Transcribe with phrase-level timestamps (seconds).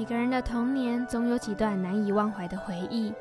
[0.00, 3.12] 每个人的童年总有几段难以忘怀的回忆。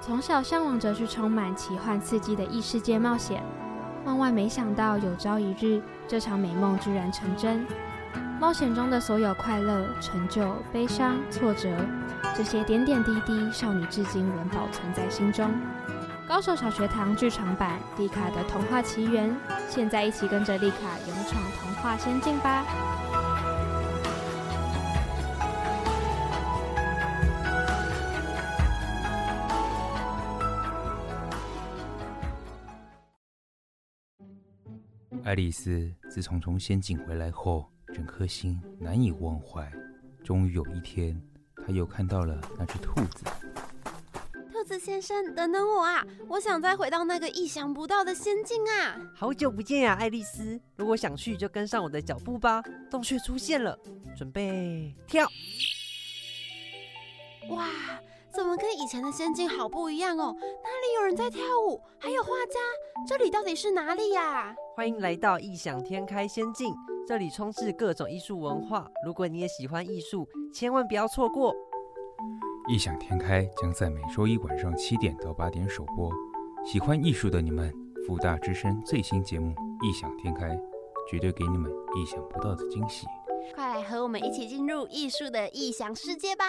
[0.00, 3.40] 从小向往着去充满奇幻刺激的异世界冒险，
[4.04, 7.64] 万万没想到有朝一日，这场美梦居然成真。
[8.40, 11.68] 冒险中的所有快乐、成就、悲伤、挫折，
[12.34, 15.48] 这些点点滴滴，少女至今仍保存在心中。
[16.26, 19.30] 高手小学堂剧场版《丽卡的童话奇缘》，
[19.68, 22.64] 现在一起跟着丽卡勇闯童话仙境吧！
[35.36, 39.70] 丽丝自从从仙境回来后，整颗心难以忘怀。
[40.24, 41.20] 终于有一天，
[41.62, 43.26] 她又看到了那只兔子。
[44.50, 46.02] 兔子先生，等等我啊！
[46.26, 48.98] 我想再回到那个意想不到的仙境啊！
[49.14, 50.58] 好久不见呀，爱丽丝！
[50.74, 52.62] 如果想去，就跟上我的脚步吧。
[52.90, 53.78] 洞穴出现了，
[54.16, 55.28] 准备跳！
[57.50, 57.68] 哇！
[58.36, 60.36] 怎么跟以前的仙境好不一样哦？
[60.38, 61.80] 哪里有人在跳舞？
[61.98, 62.60] 还有画家？
[63.08, 64.54] 这里到底是哪里呀？
[64.74, 66.74] 欢迎来到异想天开仙境，
[67.08, 68.86] 这里充斥各种艺术文化。
[69.06, 71.56] 如果你也喜欢艺术，千万不要错过。
[72.68, 76.12] 异想天开将在每周一晚上七点到八点首播。
[76.62, 77.72] 喜欢艺术的你们，
[78.06, 80.48] 福大之声最新节目《异想天开》，
[81.10, 83.06] 绝对给你们意想不到的惊喜。
[83.54, 86.44] 快来和我们一起进入艺术的异想世界吧！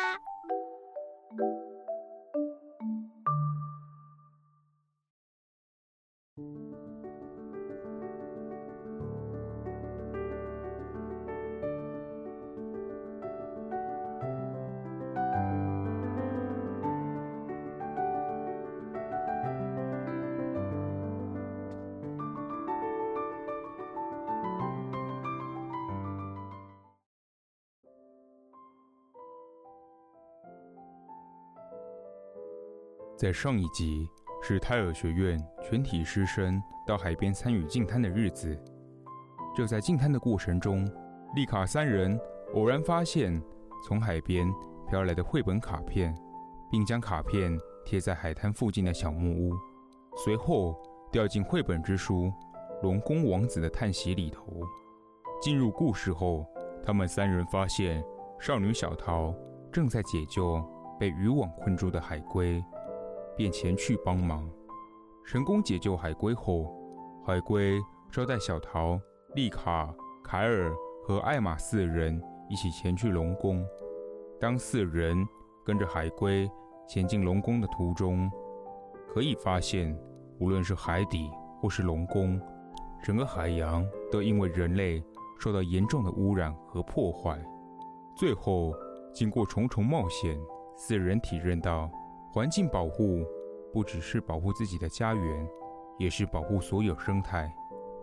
[33.18, 34.08] 在上一集
[34.44, 38.56] 是泰尔学院全体师生到海边参与净滩的日子。
[39.56, 40.88] 就在净滩的过程中，
[41.34, 42.16] 丽卡三人
[42.54, 43.42] 偶然发现
[43.88, 44.48] 从海边
[44.88, 46.16] 飘来的绘本卡片，
[46.70, 49.52] 并将卡片贴在海滩附近的小木屋。
[50.24, 50.80] 随后
[51.12, 52.26] 掉进绘本之书
[52.84, 54.46] 《龙宫王子的叹息》里头。
[55.42, 56.46] 进入故事后，
[56.84, 58.04] 他们三人发现
[58.40, 59.34] 少女小桃
[59.72, 60.64] 正在解救
[61.00, 62.64] 被渔网困住的海龟。
[63.38, 64.50] 便前去帮忙，
[65.24, 66.74] 成功解救海龟后，
[67.24, 67.80] 海龟
[68.12, 69.00] 招待小桃、
[69.36, 69.94] 丽卡、
[70.24, 70.74] 凯尔
[71.06, 73.64] 和艾玛四人一起前去龙宫。
[74.40, 75.24] 当四人
[75.64, 76.50] 跟着海龟
[76.88, 78.28] 前进龙宫的途中，
[79.08, 79.96] 可以发现，
[80.40, 81.30] 无论是海底
[81.62, 82.42] 或是龙宫，
[83.04, 85.04] 整个海洋都因为人类
[85.40, 87.40] 受到严重的污染和破坏。
[88.16, 88.74] 最后，
[89.14, 90.36] 经过重重冒险，
[90.76, 91.88] 四人体认到。
[92.32, 93.26] 环境保护
[93.74, 95.50] 不只是保护自己的家园，
[95.98, 97.52] 也是保护所有生态，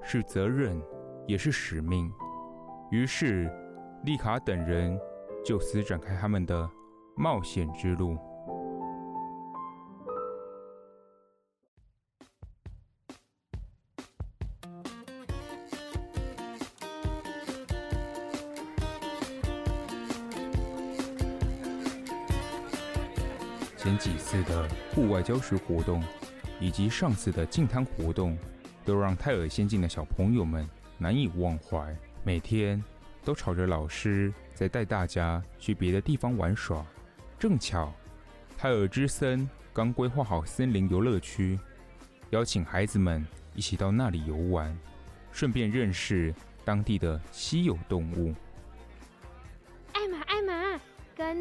[0.03, 0.81] 是责任，
[1.27, 2.12] 也是使命。
[2.91, 3.51] 于是，
[4.05, 4.99] 丽卡等人
[5.45, 6.69] 就此展开他们的
[7.17, 8.17] 冒险之路。
[24.94, 26.00] 户外教学活动，
[26.60, 28.38] 以及上次的净滩活动，
[28.84, 30.69] 都让泰尔仙境的小朋友们
[30.99, 31.94] 难以忘怀。
[32.22, 32.82] 每天
[33.25, 36.87] 都吵着老师在带大家去别的地方玩耍。
[37.41, 37.93] 正巧，
[38.56, 41.59] 泰尔之森刚规划好森林游乐区，
[42.31, 44.78] 邀请孩子们一起到那里游玩，
[45.32, 46.32] 顺便认识
[46.65, 48.32] 当地的稀有动物。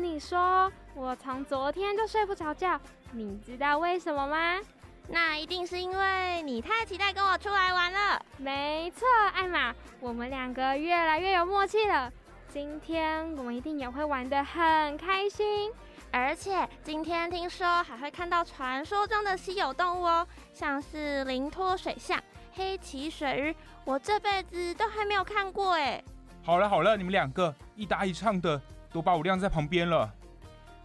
[0.01, 0.71] 你说。
[0.95, 2.79] 我从昨天就睡不着觉，
[3.11, 4.59] 你知道为什么吗？
[5.07, 8.23] 那一定是因为你太期待跟我出来玩了。
[8.37, 12.13] 没错，艾玛，我们两个越来越有默契了。
[12.47, 15.71] 今天我们一定也会玩得很开心，
[16.12, 22.21] 而且今天听说还会看到传说中的稀有动物哦，像是灵托水象、
[22.53, 26.03] 黑鳍水鱼，我这辈子都还没有看过哎。
[26.44, 28.62] 好了好了，你们两个一搭一唱的，
[28.94, 30.13] 都把我晾在旁边了。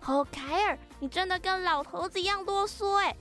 [0.07, 3.15] 哦，凯尔，你真的跟老头子一样啰嗦哎！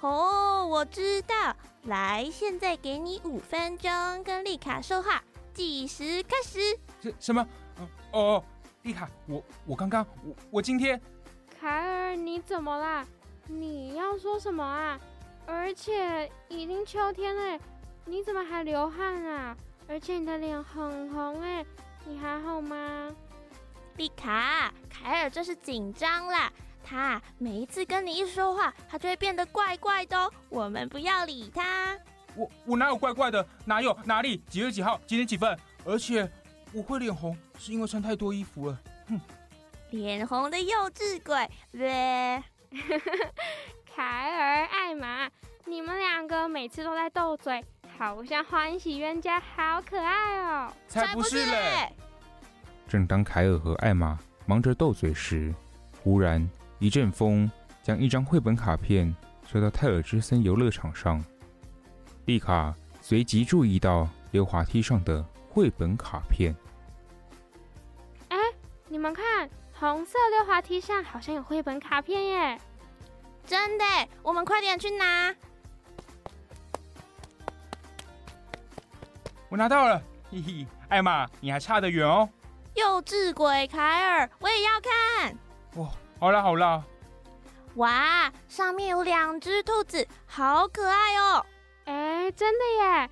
[0.00, 1.54] 哦，我知道，
[1.84, 3.90] 来，现在给你五分钟
[4.24, 5.22] 跟丽卡说话，
[5.54, 6.58] 计时开始。
[7.00, 7.46] 什什么？
[8.10, 8.44] 哦哦，
[8.82, 11.00] 丽卡，我我刚刚我我今天，
[11.60, 13.06] 凯尔，你怎么啦？
[13.46, 14.98] 你要说什么啊？
[15.46, 17.58] 而且已经秋天了，
[18.04, 19.56] 你怎么还流汗啊？
[19.88, 21.64] 而且你的脸很红哎，
[22.06, 23.10] 你还好吗？
[23.96, 26.52] 丽卡，凯尔这是紧张啦。
[26.84, 30.32] 他每一次跟你一说话，他就会变得怪怪的哦。
[30.48, 31.96] 我们不要理他。
[32.34, 33.46] 我我哪有怪怪的？
[33.64, 34.38] 哪有哪里？
[34.48, 34.98] 几月几号？
[35.06, 35.56] 几点几分？
[35.84, 36.28] 而且
[36.72, 38.78] 我会脸红，是因为穿太多衣服了。
[39.08, 39.20] 哼，
[39.90, 41.48] 脸红的幼稚鬼。
[41.70, 42.42] 对，
[43.94, 45.30] 凯尔、艾玛，
[45.66, 47.64] 你们两个每次都在斗嘴，
[47.98, 50.72] 好像欢喜冤家，好可爱哦。
[50.88, 51.94] 才不是嘞！
[52.92, 55.50] 正当凯尔和艾玛忙着斗嘴时，
[56.02, 56.46] 忽然。
[56.78, 57.50] 一阵风
[57.82, 59.16] 将一张绘本卡片
[59.48, 61.24] 吹到泰尔之森游乐场上，
[62.26, 66.54] 丽卡随即注意到溜滑梯上的绘本卡片。
[68.28, 68.36] 哎，
[68.88, 72.60] 你们看，红色溜滑梯上好像有绘本卡片耶！
[73.46, 73.84] 真的，
[74.22, 75.34] 我们快点去拿。
[79.48, 82.28] 我拿到了，嘿嘿，艾玛，你还差得远哦。
[82.74, 85.36] 幼稚鬼凯尔，我也要看。
[85.76, 85.88] 哇！
[86.18, 86.82] 好啦好啦，
[87.74, 91.44] 哇，上面有两只兔子，好可爱哦！
[91.84, 93.10] 哎，真的耶！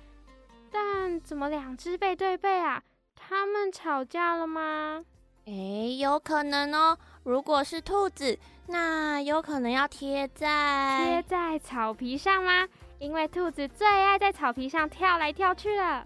[0.71, 2.81] 但怎么两只背对背啊？
[3.15, 5.03] 他们吵架了吗？
[5.45, 5.51] 哎，
[5.99, 6.97] 有可能哦。
[7.23, 12.67] 如果是兔子，那有可能要贴在贴在草皮上吗？
[12.97, 16.05] 因为兔子最爱在草皮上跳来跳去了。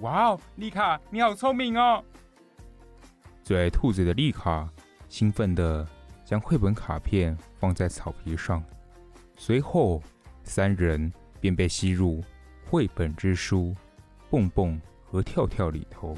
[0.00, 2.04] 哇哦，丽卡，你好聪明哦！
[3.44, 4.68] 最爱兔子的丽卡，
[5.08, 5.86] 兴奋的。
[6.24, 8.64] 将绘本卡片放在草皮上，
[9.36, 10.02] 随后
[10.42, 12.24] 三人便被吸入
[12.64, 13.76] 绘本之书
[14.30, 16.16] 蹦蹦和跳跳里头。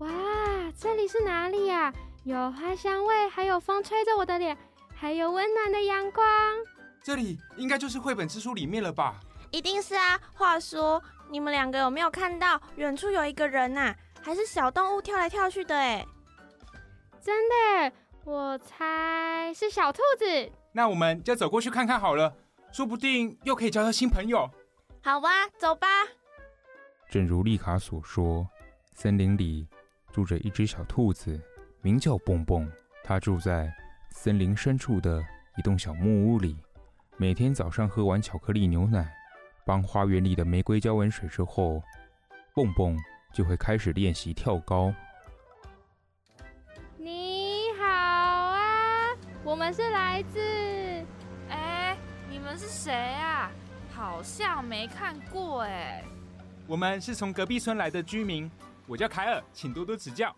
[0.00, 0.10] 哇，
[0.76, 1.90] 这里是哪里呀？
[2.24, 4.54] 有花香味，还有风吹着我的脸，
[4.98, 6.24] 还有温暖的阳光。
[7.02, 9.20] 这里应该就是绘本之书里面了吧？
[9.52, 10.18] 一定是啊！
[10.32, 11.00] 话说，
[11.30, 13.94] 你们两个有没有看到远处有一个人呐？
[14.22, 15.76] 还是小动物跳来跳去的？
[15.76, 16.04] 哎，
[17.22, 17.92] 真的，
[18.24, 20.50] 我猜是小兔子。
[20.72, 22.34] 那我们就走过去看看好了，
[22.72, 24.50] 说不定又可以交到新朋友。
[25.02, 25.86] 好吧，走吧。
[27.08, 28.48] 正如丽卡所说，
[28.96, 29.68] 森林里
[30.10, 31.40] 住着一只小兔子，
[31.82, 32.68] 名叫蹦蹦。
[33.04, 33.72] 它住在
[34.18, 35.22] 森林深处的
[35.58, 36.56] 一栋小木屋里，
[37.18, 39.14] 每天早上喝完巧克力牛奶。
[39.64, 41.82] 帮花园里的玫瑰浇完水之后，
[42.54, 42.96] 蹦蹦
[43.34, 44.92] 就会开始练习跳高。
[46.96, 49.14] 你好啊，
[49.44, 50.40] 我们是来自……
[51.50, 51.94] 哎，
[52.30, 53.52] 你们是谁啊？
[53.92, 56.02] 好像没看过哎。
[56.66, 58.50] 我们是从隔壁村来的居民，
[58.86, 60.34] 我叫凯尔，请多多指教。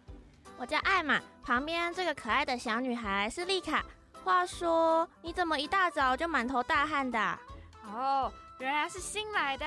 [0.58, 3.84] 我叫艾玛，旁边这个可爱的小女孩是丽卡。
[4.24, 7.38] 话说，你怎么一大早就满头大汗的？
[7.86, 8.32] 哦。
[8.58, 9.64] 原来是新来的，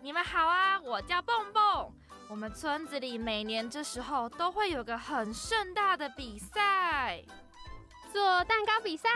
[0.00, 0.80] 你们好啊！
[0.80, 1.92] 我叫蹦蹦。
[2.28, 7.20] 我们村子里每年这时候都会有个很盛大的比赛，
[8.12, 9.10] 做蛋糕比赛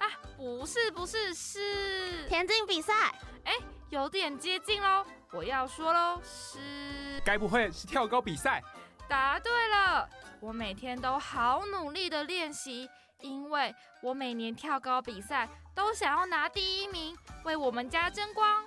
[0.00, 0.10] 啊？
[0.36, 3.14] 不是，不是，是田径比赛。
[3.44, 3.52] 哎，
[3.90, 5.06] 有点接近喽。
[5.30, 7.22] 我要说喽，是……
[7.24, 8.60] 该不会是跳高比赛？
[9.06, 10.08] 答对了。
[10.44, 12.86] 我每天都好努力的练习，
[13.22, 17.16] 因为我每年跳高比赛都想要拿第一名。
[17.44, 18.62] 为我们家争光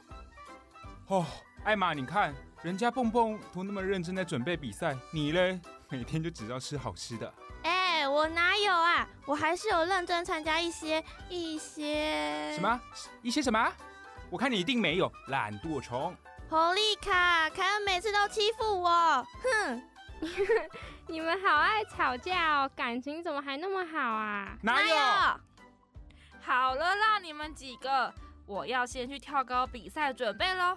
[1.05, 1.23] 哦，
[1.63, 7.31] 艾玛，你看人家蹦蹦都那么认真在准备比赛，你嘞， 每天就只知道吃好吃的。
[7.61, 9.07] 哎，我哪有啊？
[9.27, 12.81] 我还是有认真参加一些一些什么
[13.21, 13.71] 一些什么？
[14.31, 16.15] 我看你一定没有，懒惰虫。
[16.49, 18.89] 侯丽卡，凯恩每次都欺负我，
[19.43, 19.83] 哼！
[21.07, 24.57] 你们好爱吵架哦，感情怎么还那么好啊？
[24.61, 24.95] 哪有？
[26.41, 28.13] 好了啦，你们几个。
[28.45, 30.73] 我要先去跳高比赛准备喽，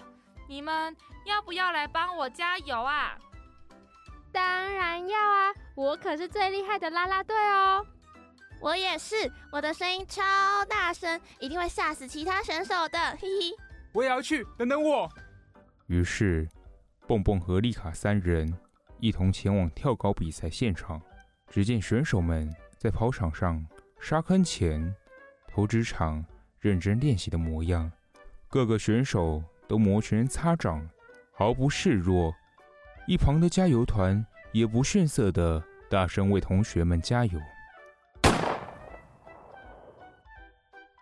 [0.49, 3.17] 你们要不要来帮我加油啊？
[4.33, 4.43] 当
[4.73, 7.87] 然要啊，我可是最厉害的啦啦队哦！
[8.61, 10.21] 我也是，我的声音超
[10.69, 13.57] 大声，一定会吓死其他选手的，嘿嘿。
[13.93, 15.09] 我也要去，等等我。
[15.87, 16.49] 于是，
[17.07, 18.53] 蹦蹦和丽卡三人
[19.01, 21.01] 一同前往跳高比赛现场。
[21.49, 23.67] 只见选手们在跑场上、
[24.01, 24.95] 沙坑前、
[25.49, 26.25] 投掷场。
[26.61, 27.91] 认真练习的模样，
[28.47, 30.87] 各个选手都摩拳擦掌，
[31.33, 32.35] 毫不示弱。
[33.07, 37.41] 一旁的加油团也不逊色的大声为同学们加油。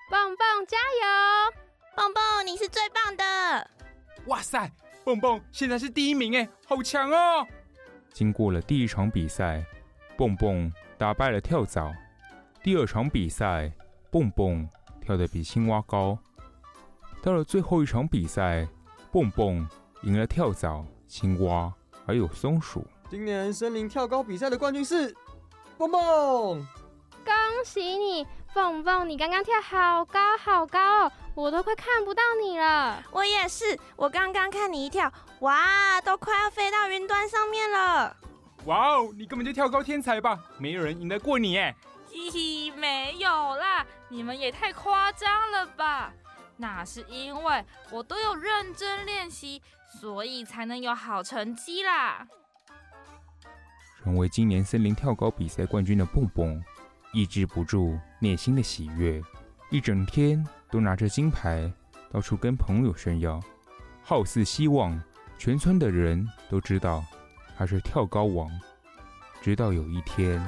[0.08, 1.56] 棒棒加油！
[1.96, 3.70] 棒棒你是最棒的！
[4.26, 4.70] 哇塞，
[5.04, 7.44] 棒棒现在是第一名哎，好强哦！
[8.18, 9.64] 经过了第一场比赛，
[10.16, 11.94] 蹦蹦打败了跳蚤。
[12.64, 13.72] 第二场比赛，
[14.10, 14.68] 蹦蹦。
[15.00, 16.18] 跳得比青蛙高，
[17.22, 18.66] 到了最后一场比赛，
[19.12, 19.66] 蹦蹦
[20.02, 21.72] 赢了跳蚤、青蛙
[22.04, 22.84] 还有松鼠。
[23.08, 25.14] 今年森林跳高比赛的冠军是
[25.78, 26.02] 蹦蹦。
[27.24, 27.34] 恭
[27.64, 29.08] 喜你，蹦蹦！
[29.08, 33.02] 你刚刚跳好高好高哦，我都快看不到你了。
[33.12, 38.16] 我也是，我刚刚看你一跳，哇，都快要飞到云端上面了。
[38.64, 40.38] 哇哦，你根本就跳高天才吧？
[40.58, 41.74] 没有人赢得过你哎！
[42.10, 46.12] 嘿嘿，没有啦，你们也太夸张了吧？
[46.56, 49.62] 那是因为我都有认真练习，
[50.00, 52.26] 所以才能有好成绩啦。
[54.02, 56.60] 成为今年森林跳高比赛冠军的蹦蹦。
[57.18, 59.20] 抑制不住内心的喜悦，
[59.72, 61.68] 一整天都拿着金牌
[62.12, 63.42] 到处跟朋友炫耀，
[64.04, 64.96] 好似希望
[65.36, 67.04] 全村的人都知道
[67.56, 68.48] 他是跳高王。
[69.42, 70.40] 直到有一天，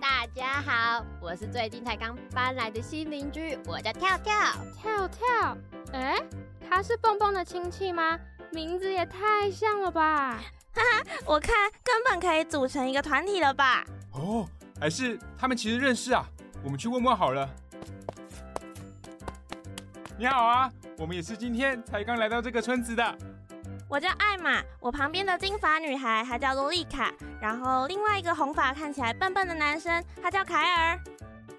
[0.00, 4.34] 大家好，我是最近才刚搬来的新邻居，我叫跳跳。
[4.74, 5.56] 跳跳，
[5.92, 6.20] 哎，
[6.68, 8.18] 他是蹦蹦的亲戚吗？
[8.52, 10.38] 名字也太像了吧！
[10.74, 13.84] 哈哈，我看根本可以组成一个团体了吧？
[14.12, 14.46] 哦，
[14.78, 16.26] 还是他们其实认识啊？
[16.62, 17.48] 我们去问问好了。
[20.18, 23.18] 你好啊，我们也是今天才刚来到这个村子的。
[23.88, 31.00] 我叫艾玛，我旁边的金发女孩她叫洛丽卡，然后另外一个红发看起来笨笨的男生他叫凯尔。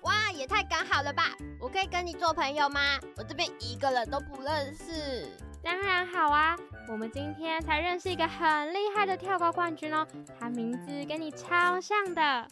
[0.02, 1.32] 哇，也太刚好了吧！
[1.60, 3.00] 我可以跟你做朋友吗？
[3.18, 5.28] 我这边一个人都不认识。
[5.64, 6.58] 当然好啊。
[6.88, 10.06] 我们今天才认识一个很厉害的跳高冠军哦，
[10.40, 12.48] 他名字跟你超像的。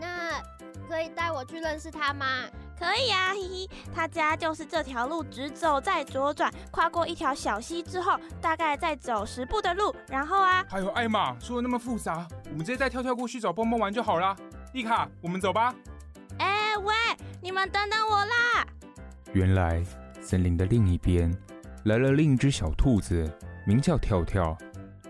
[0.00, 0.40] 那
[0.88, 2.44] 可以带我去认识他吗？
[2.78, 14.36] 可以啊，嘿嘿，他家就是这条路，直走再左转，跨过一条小溪之后，大概再走十步的路，然后啊，还有艾玛说的那么复杂，我们直接带跳跳过去找蹦蹦玩就好啦。
[14.72, 15.74] 丽卡，我们走吧。
[16.38, 16.94] 哎喂，
[17.40, 18.66] 你们等等我啦！
[19.32, 19.84] 原来
[20.20, 21.32] 森林的另一边
[21.84, 23.30] 来了另一只小兔子。
[23.66, 24.56] 名叫跳跳，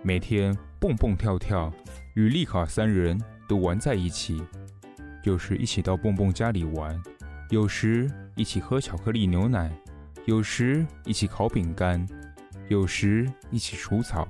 [0.03, 1.73] 每天蹦蹦跳跳，
[2.15, 4.41] 与丽卡三人都玩在一起，
[5.25, 7.03] 有时一起到蹦蹦家里玩，
[7.51, 9.77] 有时一起喝巧克力牛奶，
[10.27, 12.07] 有时一起烤饼干，
[12.69, 14.29] 有时一起除草，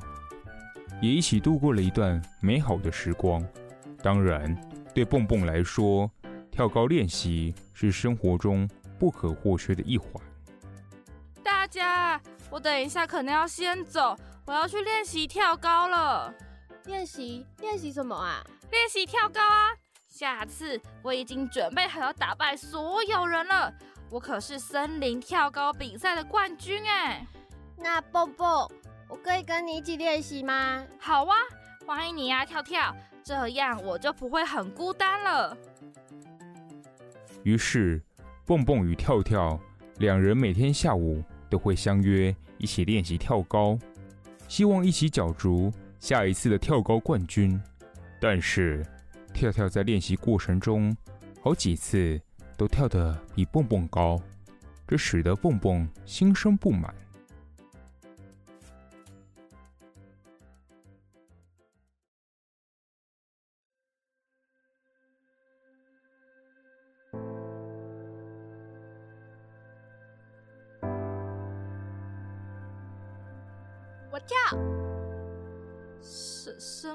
[1.03, 3.47] 也一起度过了一段美好的时光。
[4.03, 4.57] 当然，
[4.95, 6.11] 对蹦蹦来说，
[6.51, 8.67] 跳高练习是生活中
[8.99, 10.11] 不可或缺的一环。
[11.75, 12.21] 大家。
[12.51, 14.17] 我等一下可能要先走，
[14.47, 16.33] 我要去练习跳高了。
[16.85, 18.45] 练习练习什么啊？
[18.71, 19.75] 练习跳高啊！
[20.09, 23.73] 下次我已经准备好要打败所有人了。
[24.11, 27.27] 我可是森林跳高比赛的冠军哎！
[27.77, 28.71] 那蹦蹦，
[29.09, 30.87] 我可以跟你一起练习吗？
[31.01, 31.35] 好啊，
[31.85, 35.57] 欢迎你呀，跳跳，这样我就不会很孤单了。
[37.43, 38.01] 于是，
[38.47, 39.59] 蹦蹦与跳跳
[39.97, 41.21] 两人每天下午
[41.55, 42.35] 都会相约。
[42.59, 43.79] 一起练习跳高，
[44.49, 47.61] 希望一起角逐下一次的跳高冠军。
[48.21, 48.85] 但是，
[49.33, 50.97] 跳跳在练习过程中，
[51.41, 52.21] 好几次
[52.57, 54.21] 都跳得比蹦蹦高，
[54.87, 56.93] 这使得蹦蹦心生不满。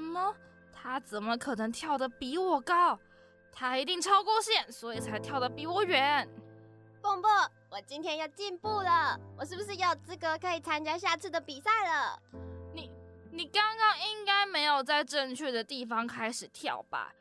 [0.10, 0.36] 么？
[0.74, 2.98] 他怎么可能跳得比我高？
[3.52, 6.28] 他一定超过线，所以才跳得比我远。
[7.02, 7.32] 蹦蹦，
[7.70, 12.20] 我今天要进步了，我是不是有资格可以参加下次的比赛了？
[12.74, 12.90] 你
[13.32, 17.14] 你刚刚应该没有在正确的地方开始跳吧？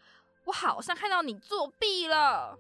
[0.45, 2.57] 我好像看到你作弊了。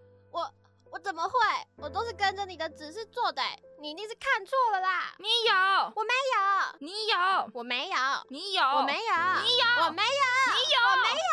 [0.98, 1.08] 我。
[1.08, 1.32] 怎么会？
[1.76, 3.40] 我都是跟着你的指示做的，
[3.80, 5.14] 你一定是看错了啦！
[5.18, 5.54] 你有，
[5.94, 7.96] 我没有；你有，我没有；
[8.28, 8.98] 你有，我没有；
[9.42, 10.08] 你有，我没有；
[10.54, 11.32] 你有，我没有。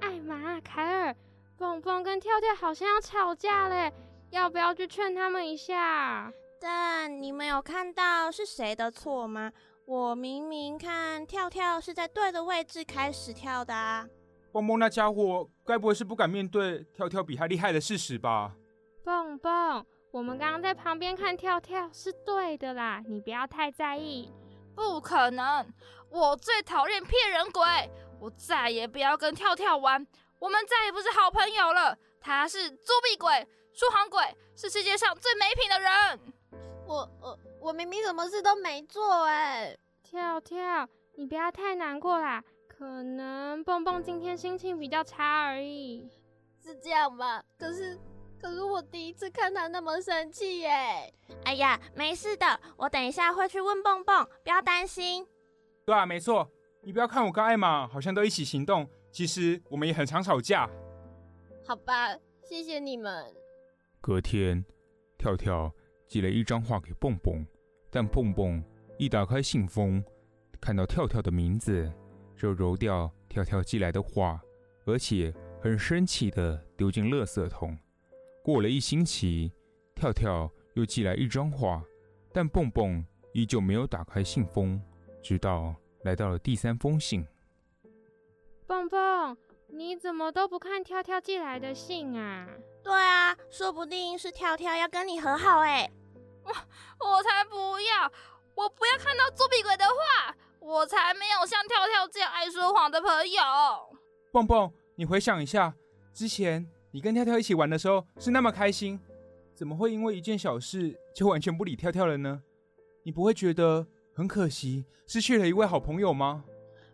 [0.00, 1.16] 艾玛、凯尔、
[1.56, 3.92] 蹦蹦跟跳跳好像要吵架嘞，
[4.30, 6.32] 要不要去劝他们一下？
[6.60, 9.52] 但你们有看到是谁的错吗？
[9.86, 14.06] 我明明看跳跳是在对的位置开始跳的啊。
[14.54, 18.52] 蹦蹦那家伙，该不会是不敢面对跳跳比他厉害的事实吧？
[19.02, 24.32] 蹦蹦，我们刚刚在旁边看跳跳是对的啦，你不要太在意。
[24.76, 25.66] 不可能，
[26.08, 27.64] 我最讨厌骗人鬼，
[28.20, 30.06] 我再也不要跟跳跳玩，
[30.38, 31.98] 我们再也不是好朋友了。
[32.20, 34.22] 他是作弊鬼、说谎鬼，
[34.54, 36.20] 是世界上最没品的人。
[36.86, 39.76] 我我我明明什么事都没做哎！
[40.04, 42.40] 跳跳，你不要太难过啦。
[42.76, 43.13] 可能
[43.74, 46.08] 蹦蹦今天心情比较差而已，
[46.62, 47.42] 是这样吧？
[47.58, 47.98] 可是，
[48.40, 51.12] 可是我第一次看他那么生气耶！
[51.44, 55.26] 哎呀，没事的，我等一下会去问蹦蹦，不要担心。
[55.84, 56.48] 对啊，没错，
[56.82, 60.70] 你不要看我跟艾玛好像都一起行动，其实我们也很常吵架。
[61.66, 63.26] 好吧，谢谢你们。
[64.00, 64.64] 隔天，
[65.18, 65.74] 跳跳
[66.06, 67.44] 寄了一张画给蹦蹦，
[67.90, 68.62] 但蹦蹦
[68.98, 70.00] 一打开信封，
[70.60, 71.92] 看到跳跳的名字，
[72.38, 74.40] 就揉掉跳跳寄来的画，
[74.84, 77.76] 而且很生气的丢进垃圾桶。
[78.44, 79.50] 过了一星期，
[79.92, 81.82] 跳跳又寄来一张画，
[82.32, 84.80] 但蹦蹦依旧没有打开信封。
[85.20, 85.74] 直到
[86.04, 87.26] 来到了第三封信。
[88.68, 89.36] 蹦蹦，
[89.66, 92.46] 你怎么都不看跳跳寄来的信啊？
[92.84, 95.90] 对啊，说不定是跳跳要跟你和好哎。
[96.44, 98.12] 我我才不要，
[98.54, 99.48] 我不要看到作
[100.74, 103.40] 我才没有像跳跳这样爱说谎的朋友。
[104.32, 105.72] 蹦蹦，你回想一下，
[106.12, 108.98] 之前你跟跳跳一起玩的时候是那么开心，
[109.54, 112.42] 怎么会因为一件小事就完全不理跳跳了呢？
[113.04, 113.86] 你不会觉得？
[114.16, 116.44] 很可惜，失去了一位好朋友吗？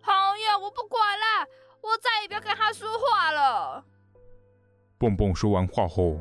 [0.01, 1.47] 好呀，我不管了，
[1.83, 3.85] 我再也不要跟他说话了。
[4.97, 6.19] 蹦蹦说完话后，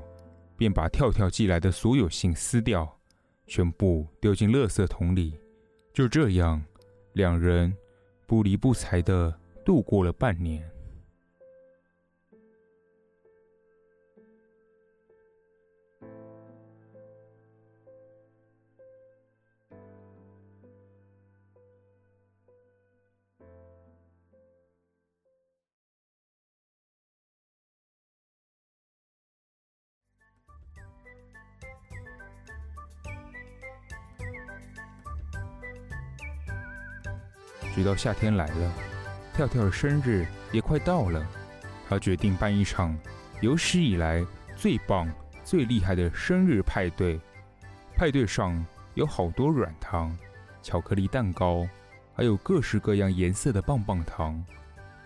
[0.58, 3.00] 便把跳跳寄来的所有信撕掉，
[3.48, 5.40] 全部丢进垃圾桶里。
[5.94, 6.62] 就这样，
[7.20, 7.76] 两人
[8.26, 10.64] 不离不睬的度过了半年。
[37.80, 38.74] 直到夏天来了，
[39.34, 41.26] 跳跳的生日也快到了，
[41.88, 42.94] 他决定办一场
[43.40, 44.22] 有史以来
[44.54, 45.10] 最棒、
[45.46, 47.18] 最厉害的生日派对。
[47.96, 48.62] 派对上
[48.96, 50.14] 有好多软糖、
[50.62, 51.66] 巧克力蛋糕，
[52.14, 54.44] 还有各式各样颜色的棒棒糖，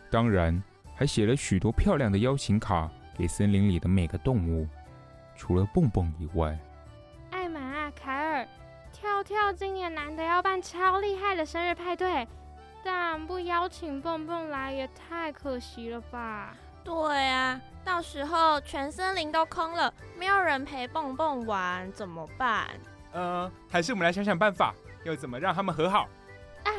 [0.09, 0.59] 当然
[0.95, 4.67] 还写了许多漂亮的邀请卡给森林里的每个动物。
[5.35, 6.57] 除了蹦蹦以外，
[7.29, 8.47] 艾玛，凯尔，
[8.91, 12.27] 跳跳今年难得要办超厉害的生日派对。
[12.83, 16.53] 但不邀请蹦蹦来也太可惜了吧？
[16.83, 22.67] 对啊，到时候全森林都空了，没有人陪蹦蹦玩，怎么办？
[23.13, 24.73] 呃，还是我们来想想办法，
[25.05, 26.09] 要怎么让他们和好？
[26.65, 26.71] 啊，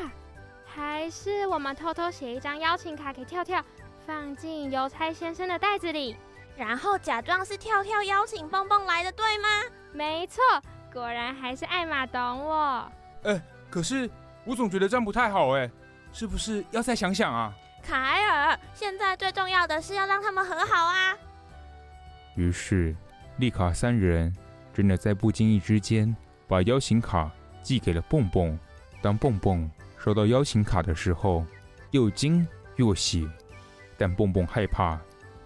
[0.65, 3.63] 还是我们偷偷写一张邀请卡给跳跳，
[4.05, 6.15] 放进邮差先生的袋子里，
[6.55, 9.47] 然后假装是跳跳邀请蹦蹦来的，对吗？
[9.91, 10.43] 没错，
[10.93, 12.91] 果然还是艾玛懂我。
[13.23, 13.41] 呃，
[13.71, 14.07] 可是
[14.45, 15.67] 我总觉得这样不太好哎。
[16.15, 17.53] 是不是要再想想啊？
[17.83, 21.13] 凯尔，现在最重要的是要让他们和好啊！
[22.35, 22.95] 于是，
[23.35, 24.33] 丽卡三人
[24.73, 26.15] 真的在不经意之间
[26.47, 27.29] 把邀请卡
[27.61, 28.57] 寄给了蹦蹦。
[29.01, 31.45] 当蹦蹦收到邀请卡的时候，
[31.91, 32.47] 又惊
[32.77, 33.29] 又喜，
[33.97, 34.97] 但蹦蹦害怕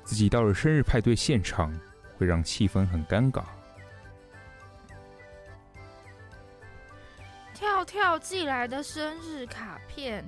[0.03, 1.73] 自己到了生日派对现场
[2.15, 3.41] 会让气氛很尴尬。
[7.55, 10.23] 跳跳寄来的生日卡片。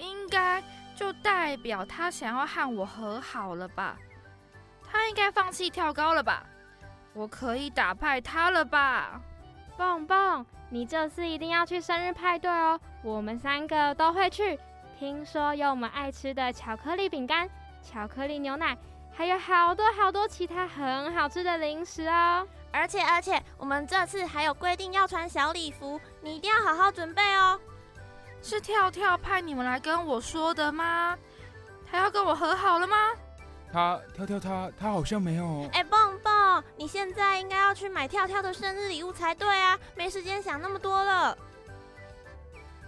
[0.00, 0.62] 应该
[0.96, 3.96] 就代表他想要和我和好了吧？
[4.90, 6.44] 他应该放弃跳高了吧？
[7.12, 9.20] 我可以打败他了吧？
[9.76, 12.80] 蹦蹦，你这次一定要去生日派对哦！
[13.02, 14.58] 我们三个都会去。
[14.98, 17.48] 听说有我们爱吃的巧克力饼干、
[17.82, 18.76] 巧克力牛奶，
[19.12, 22.46] 还有好多好多其他很好吃的零食哦！
[22.70, 27.58] 而且而且，我们这次还有规定要穿小礼服，你一定要好好准备哦！
[28.42, 31.16] 是跳跳派你们来跟我说的吗？
[31.90, 32.96] 他要跟我和好了吗？
[33.72, 35.68] 他跳跳他他好像没有。
[35.72, 41.36] 哎，蹦蹦，你现在应该要去买跳跳的生日礼物才对啊，没时间想那么多了。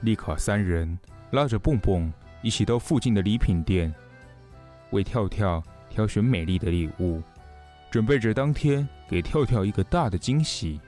[0.00, 0.98] 丽卡三人
[1.30, 2.12] 拉着蹦蹦
[2.42, 3.94] 一起到附近的礼品店，
[4.90, 7.22] 为跳跳挑选美丽的礼物，
[7.90, 10.80] 准备着当天给跳跳一个大的惊喜。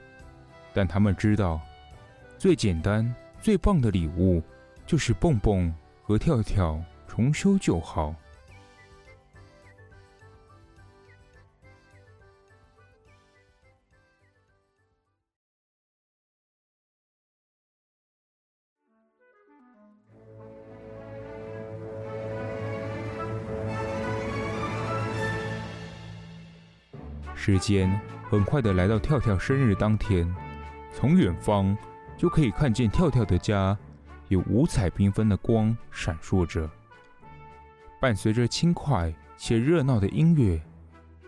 [0.73, 1.61] 但他们知道，
[2.37, 4.43] 最简单、最棒的礼物。
[4.87, 8.15] 就是蹦蹦和跳跳重修旧好。
[27.35, 27.91] 时间
[28.31, 30.35] 很快的来到跳跳生日当天，
[30.95, 31.77] 从远方
[32.17, 33.77] 就可以看见跳跳的家。
[34.29, 36.69] 有五彩缤纷的光闪烁着，
[38.01, 40.61] 伴随着轻快且热闹的音乐，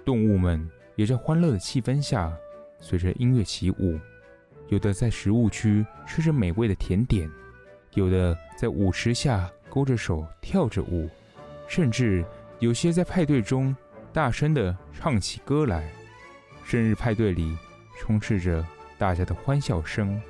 [0.05, 2.33] 动物们也在欢乐的气氛下，
[2.81, 3.99] 随着音乐起舞。
[4.69, 7.31] 有的在食物区吃着美味的甜点，
[7.95, 11.09] 有的在舞池下勾着手跳着舞，
[11.69, 12.25] 甚至
[12.59, 13.77] 有些在派对中
[14.13, 15.89] 大声地唱起歌来。
[16.65, 17.57] 生日派对里
[18.01, 18.67] 充斥着
[18.99, 20.21] 大家的欢笑声。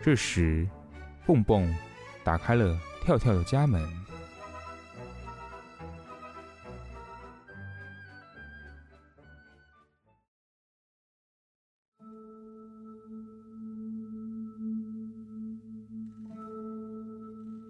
[0.00, 0.68] 这时，
[1.26, 1.74] 蹦蹦
[2.22, 3.82] 打开了跳跳的家门。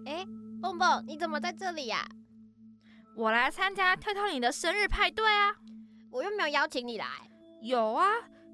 [0.05, 0.23] 哎，
[0.61, 2.07] 蹦蹦，你怎么在这里呀？
[3.15, 5.55] 我来参加跳跳你的生日派对啊！
[6.11, 7.07] 我又没有邀请你来。
[7.63, 8.05] 有啊，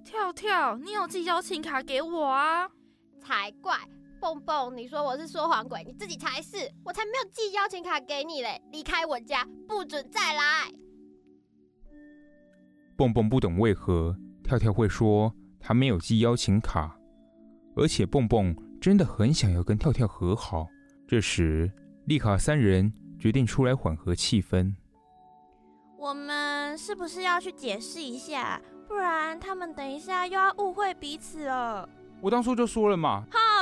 [0.05, 2.69] 跳跳，你有寄邀请卡给我啊。
[3.21, 3.77] 才怪！
[4.23, 6.55] 蹦蹦，你说我是说谎鬼，你自己才是，
[6.86, 8.62] 我才没有寄邀请卡给你嘞！
[8.71, 10.71] 离开我家，不准再来！
[12.95, 16.97] 蹦蹦不懂为何跳跳会说他没有寄邀请卡，
[17.75, 20.67] 而且蹦蹦真的很想要跟跳跳和好。
[21.05, 21.69] 这时，
[22.05, 24.73] 丽卡三人决定出来缓和气氛。
[25.97, 28.62] 我们是不是要去解释一下？
[28.88, 31.89] 不然他们等一下又要误会彼此了。
[32.21, 33.25] 我当初就说了嘛。
[33.29, 33.52] 好，凯尔，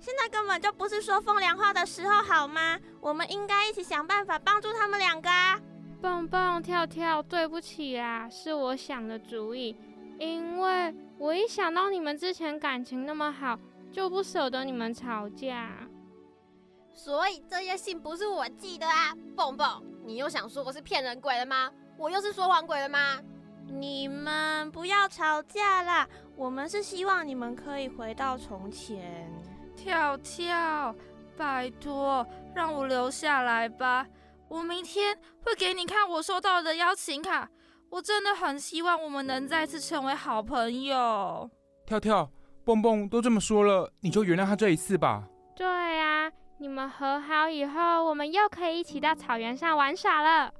[0.00, 2.78] 现在根本就不是说风凉话的时候，好吗？
[3.00, 5.60] 我们应该一起想办法帮助他们两个啊！
[6.00, 9.76] 蹦蹦跳跳，对不起啊，是我想的主意。
[10.18, 13.58] 因为我一想到你们之前感情那么好，
[13.92, 15.70] 就不舍得你们吵架。
[16.92, 21.70] 所以这些信不是我寄的啊，蹦蹦，你又想说我是骗人鬼了吗？
[21.96, 23.20] 我又是说谎鬼了吗？
[23.70, 26.08] 你们不要吵架啦！
[26.34, 29.30] 我们是希望你们可以回到从前。
[29.78, 30.94] 跳跳，
[31.36, 34.04] 拜托，让我留下来吧。
[34.48, 37.48] 我明天会给你看我收到的邀请卡。
[37.90, 41.48] 我真的很希望我们能再次成为好朋友。
[41.86, 42.28] 跳跳，
[42.64, 45.24] 蹦蹦都这么说了，你就原谅他这一次吧。
[45.54, 50.52] 对啊，你们和好以后，我们又可以一起到草原上玩耍了。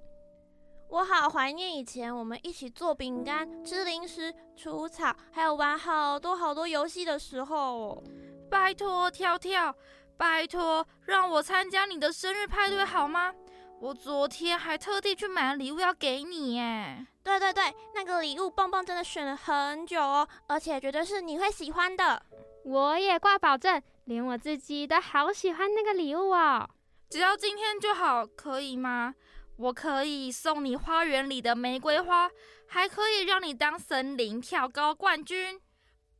[0.88, 8.02] 我好怀念以前我们一起做饼干、吃零食、除草，还有玩好多好多游戏的时候。
[8.50, 9.74] 拜托跳跳，
[10.16, 13.32] 拜托让我参加你的生日派对好吗？
[13.80, 17.06] 我昨天还特地去买了礼物要给你耶。
[17.22, 22.20] 对对对，那个礼物蹦蹦真的选了很久哦，而且绝对是你会喜欢的。
[22.64, 26.68] 我也挂保证，连我自己都好喜欢那个礼物哦。
[27.08, 29.14] 只要今天就好，可以吗？
[29.56, 32.30] 我可以送你花园里的玫瑰花，
[32.66, 35.60] 还可以让你当森林跳高冠军。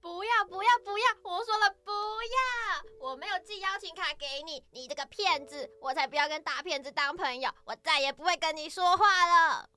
[0.01, 1.05] 不要不要不要！
[1.25, 1.91] 我说了不
[2.35, 3.09] 要！
[3.09, 5.69] 我没有寄邀请卡给你，你这个骗子！
[5.81, 7.51] 我才不要跟大骗子当朋友！
[7.65, 9.69] 我再也不会跟你说话了。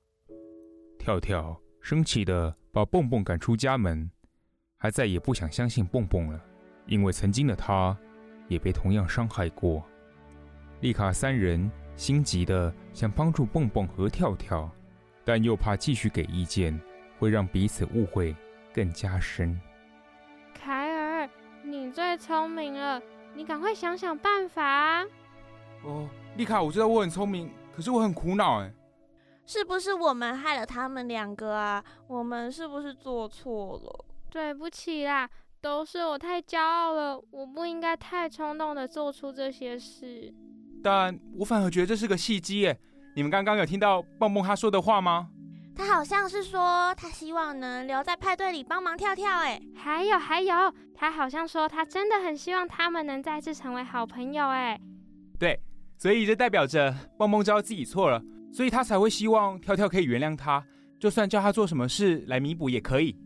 [0.98, 4.10] 跳跳生气地把蹦蹦赶出家门，
[4.78, 6.40] 还再也不想相信蹦蹦了，
[6.86, 7.96] 因为曾经的他
[8.48, 9.82] 也被同样伤害过。
[10.80, 11.70] 丽卡三人。
[11.94, 14.68] 心急的想帮助蹦蹦和跳跳，
[15.26, 16.80] 但又怕继续给意见
[17.18, 18.34] 会让彼此误会
[18.72, 19.60] 更加深。
[21.92, 23.00] 最聪明了，
[23.34, 25.04] 你赶快想想办法啊！
[25.84, 28.72] 哦，丽卡，我知道我很聪明，可是我很苦恼哎。
[29.44, 31.84] 是不是我们害了他们两个啊？
[32.06, 34.04] 我们是不是做错了？
[34.30, 35.28] 对不起啦，
[35.60, 40.32] 都是我太骄傲了，我不应该太冲动的做出这些事。
[40.82, 42.78] 但我反而觉得这是个契机耶！
[43.14, 45.28] 你们刚刚有听到蹦蹦他说的话吗？
[45.74, 49.38] 他好像是说他希望能留在派对里帮忙跳跳。
[49.38, 50.54] 哎，还有还有，
[50.94, 54.46] 他好像说他真的很希望他们能再次成为好朋友。
[54.48, 54.78] 哎，
[55.38, 55.58] 对，
[55.96, 60.62] 所以这代表着蹦蹦知道自己错了，所以他才会希望跳跳可以原谅他，
[61.00, 63.16] 就算叫他做什么事来弥补也可以。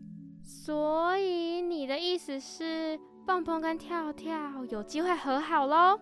[0.43, 4.35] 所以你的意思是蹦蹦跟跳跳
[4.69, 5.99] 有机会和好喽？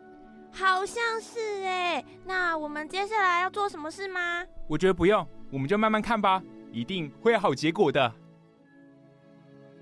[0.51, 4.43] 好像是哎，那我们接下来要做什么事吗？
[4.69, 8.13] 我觉得不用，我们就慢慢看吧，一定会有好结果的。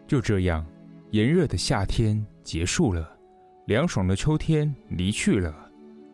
[0.06, 0.66] 就这样，
[1.12, 3.18] 炎热的夏天结束了，
[3.68, 5.72] 凉爽的秋天离去了，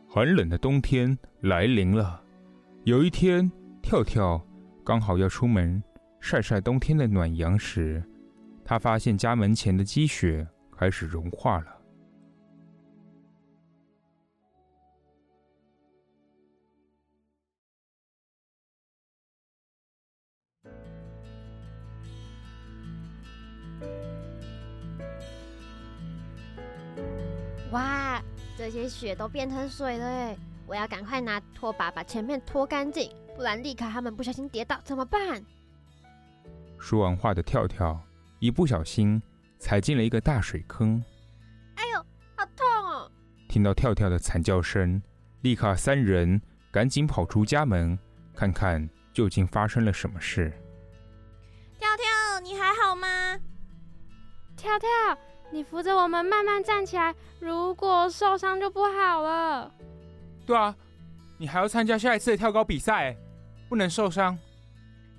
[0.08, 2.22] 寒冷的冬天来临了。
[2.84, 4.42] 有一天，跳跳
[4.86, 5.84] 刚好要出门
[6.20, 8.04] 晒晒冬天的暖阳时，
[8.64, 11.79] 他发现家门前的积雪开始融化了。
[27.72, 28.22] 哇，
[28.58, 30.38] 这些雪都变成水了哎！
[30.66, 35.44] 我要赶快拿拖把把前面拖干净，不然丽卡他们不小心跌倒怎么办？
[36.80, 38.00] 说完话的跳跳
[38.40, 39.22] 一不小心
[39.60, 41.04] 踩进了一个大水坑。
[41.76, 42.00] 哎呦，
[42.36, 43.12] 好痛哦！
[43.48, 45.02] 听到跳跳的惨叫声，
[45.42, 47.98] 丽卡三人赶紧跑出家门，
[48.34, 50.52] 看看究竟发生了什么事。
[51.78, 53.40] 跳跳，你还好吗？
[54.56, 54.88] 跳跳，
[55.52, 59.72] 你扶着我们慢慢站起来，如果受伤就不好了。
[60.46, 60.76] 对啊，
[61.38, 63.16] 你还要参加下一次的跳高比赛，
[63.68, 64.38] 不能受伤。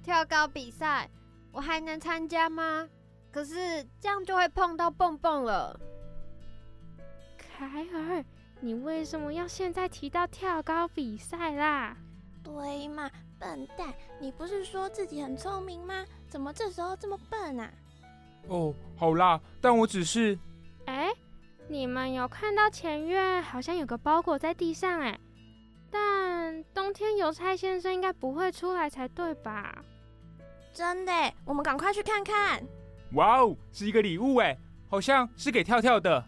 [0.02, 1.10] 跳高比赛，
[1.52, 2.88] 我还能参加吗？
[3.32, 5.78] 可是这样就会碰到蹦蹦了。
[7.36, 8.24] 凯尔，
[8.60, 11.96] 你为什么要现在提到跳高比赛啦？
[12.42, 16.04] 对嘛，笨蛋，你不是说自己很聪明吗？
[16.28, 17.70] 怎么这时候这么笨啊？
[18.48, 20.38] 哦，好啦，但我只是……
[20.86, 21.08] 哎。
[21.68, 25.16] 你们有看到前院好像有个包裹在地上哎，
[25.88, 29.72] 但冬天邮差先生应该不会出来才对吧？
[30.72, 31.12] 真的，
[31.44, 32.60] 我们赶快去看看。
[33.12, 36.24] 哇哦，是一个礼物哎，好像是给跳跳的。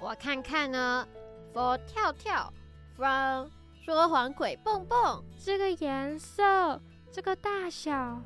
[0.00, 1.06] 我看看呢
[1.52, 2.50] ，For 跳跳
[2.96, 3.50] ，From
[3.84, 6.80] 说谎鬼蹦蹦，这个颜色，
[7.12, 8.22] 这个大小，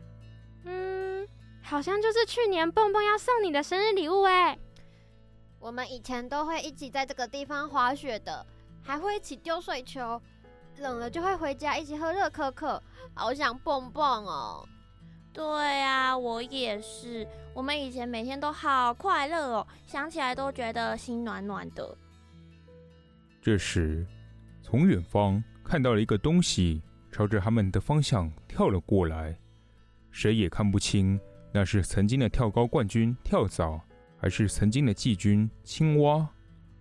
[0.65, 1.27] 嗯，
[1.63, 4.59] 好像就是去年蹦蹦要送你的生日礼物哎。
[5.59, 8.45] 我们以前都会一起在这个地方滑雪的，
[8.83, 10.21] 还会一起丢水球，
[10.79, 12.83] 冷了就会回家一起喝热可可，
[13.15, 14.67] 好想蹦蹦哦。
[15.33, 17.29] 对啊，我也是。
[17.55, 21.97] 我们以前每天都好快乐哦，想起来都觉得心暖暖的。
[23.43, 24.07] 这时，
[24.63, 29.39] 从远方看到了一个东西，朝着他们的方向跳了过来，
[30.11, 31.21] 谁也看不清
[31.53, 33.81] 那是曾经的跳高冠军跳蚤。
[34.23, 36.29] 还是曾经的季军青蛙，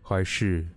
[0.02, 0.68] 还是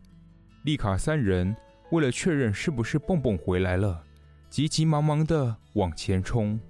[0.62, 1.57] 丽卡三人
[1.90, 4.05] 为了确认是不是蹦蹦回来了，
[4.48, 6.61] 急急忙忙的往前冲，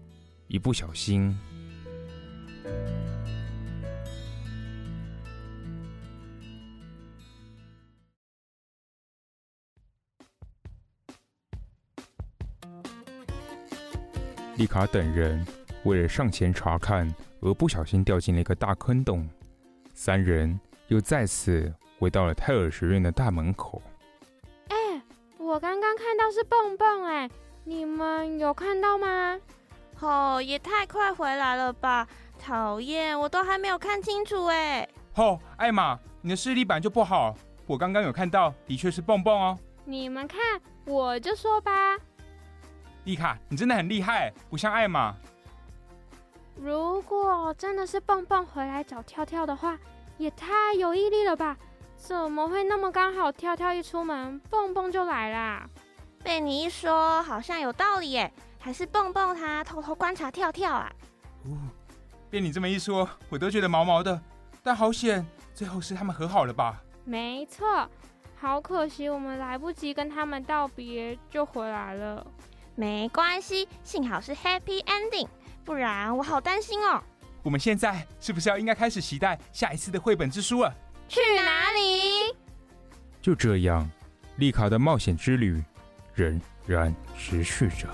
[0.48, 1.38] 一不小心，
[14.56, 15.44] 丽卡等人
[15.84, 19.28] 为了上前查看，而不小心掉进了一个大坑洞。
[19.94, 23.82] 三人又再次回到了泰尔学院的大门口。
[24.68, 25.02] 哎、欸，
[25.38, 27.28] 我刚刚看到是蹦蹦，哎，
[27.64, 29.38] 你们有看到吗？
[30.00, 32.06] 哦，也太快回来了吧！
[32.38, 34.88] 讨厌，我都还没有看清楚，哎。
[35.14, 39.58] 哦，艾玛，你的视力板就不好，我刚刚有看到，的确是蹦蹦哦。
[39.84, 40.40] 你们看，
[40.86, 41.96] 我就说吧。
[43.04, 45.14] 丽卡，你真的很厉害，不像艾玛。
[46.62, 49.76] 如果真的是蹦蹦回来找跳跳的话，
[50.16, 51.56] 也太有毅力了吧？
[51.96, 53.32] 怎么会那么刚好？
[53.32, 55.68] 跳跳一出门，蹦蹦就来啦。
[56.22, 58.32] 被你一说，好像有道理耶。
[58.60, 60.92] 还是蹦蹦他偷偷观察跳跳啊？
[61.46, 61.58] 哦，
[62.30, 64.20] 被你这么一说，我都觉得毛毛的。
[64.62, 66.80] 但好险，最后是他们和好了吧？
[67.04, 67.88] 没错，
[68.36, 72.24] 好可惜，我们来不及跟他们道别就回来了。
[72.76, 75.26] 没关系，幸好是 Happy Ending。
[75.64, 77.02] 不然我好担心哦。
[77.42, 80.74] 我们现在是不是要应该开始期待下一次的绘本之书了？
[81.08, 82.34] 去哪里？
[83.20, 83.88] 就这样，
[84.36, 85.62] 丽卡的冒险之旅
[86.14, 87.88] 仍然持续着。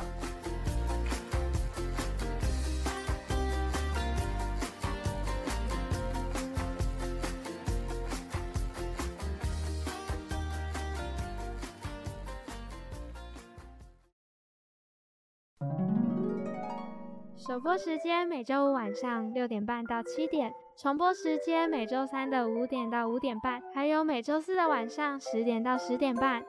[17.59, 26.41] 首播时间每周五晚上六点半到七点，重播时间每周三的五点到五点半，还有每周四的晚上十点到十点半。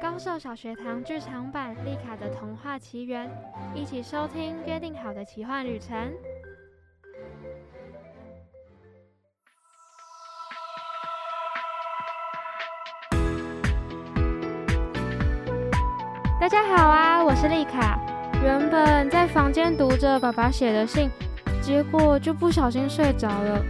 [0.00, 3.28] 高兽小学堂剧场版《丽卡的童话奇缘》，
[3.76, 6.12] 一起收听约定好的奇幻旅程。
[16.40, 18.05] 大家好啊，我是丽卡。
[18.46, 21.10] 原本在房间读着爸爸写的信，
[21.60, 23.60] 结果就不小心睡着了。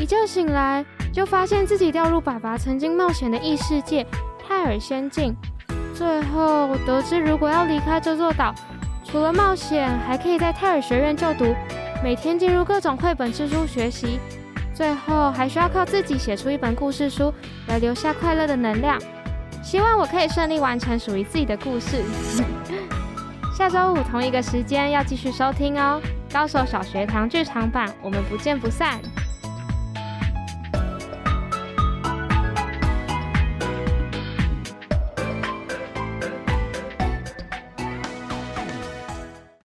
[0.00, 4.04] 一觉醒来，就发现自己掉入爸爸曾经冒险的异世界
[4.36, 5.36] 泰尔仙境。
[5.94, 8.52] 最后得知，如果要离开这座岛，
[9.04, 11.54] 除了冒险，还可以在泰尔学院就读，
[12.02, 14.18] 每天进入各种绘本之书学习。
[14.74, 17.32] 最后还需要靠自己写出一本故事书，
[17.68, 19.00] 来留下快乐的能量。
[19.62, 22.02] 希望我可以顺利完成属于自己的故事。
[23.54, 26.02] 下周五同一个时间要继续收听哦，
[26.34, 28.98] 《高手小学堂剧场版》，我们不见不散。